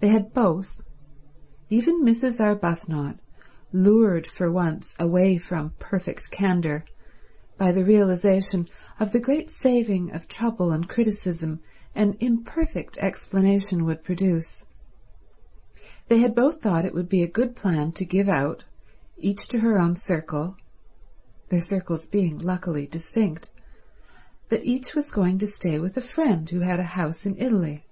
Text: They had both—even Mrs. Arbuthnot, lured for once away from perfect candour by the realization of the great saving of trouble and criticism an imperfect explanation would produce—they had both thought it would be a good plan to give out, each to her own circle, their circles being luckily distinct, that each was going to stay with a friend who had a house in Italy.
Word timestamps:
They 0.00 0.08
had 0.08 0.34
both—even 0.34 2.02
Mrs. 2.02 2.40
Arbuthnot, 2.40 3.20
lured 3.70 4.26
for 4.26 4.50
once 4.50 4.96
away 4.98 5.38
from 5.38 5.74
perfect 5.78 6.32
candour 6.32 6.84
by 7.56 7.70
the 7.70 7.84
realization 7.84 8.66
of 8.98 9.12
the 9.12 9.20
great 9.20 9.48
saving 9.48 10.10
of 10.10 10.26
trouble 10.26 10.72
and 10.72 10.88
criticism 10.88 11.60
an 11.94 12.16
imperfect 12.18 12.96
explanation 12.96 13.84
would 13.84 14.02
produce—they 14.02 16.18
had 16.18 16.34
both 16.34 16.60
thought 16.60 16.84
it 16.84 16.92
would 16.94 17.08
be 17.08 17.22
a 17.22 17.28
good 17.28 17.54
plan 17.54 17.92
to 17.92 18.04
give 18.04 18.28
out, 18.28 18.64
each 19.18 19.46
to 19.50 19.60
her 19.60 19.78
own 19.78 19.94
circle, 19.94 20.56
their 21.48 21.60
circles 21.60 22.08
being 22.08 22.38
luckily 22.38 22.88
distinct, 22.88 23.50
that 24.48 24.64
each 24.66 24.96
was 24.96 25.12
going 25.12 25.38
to 25.38 25.46
stay 25.46 25.78
with 25.78 25.96
a 25.96 26.00
friend 26.00 26.50
who 26.50 26.58
had 26.62 26.80
a 26.80 26.94
house 26.98 27.24
in 27.24 27.38
Italy. 27.40 27.86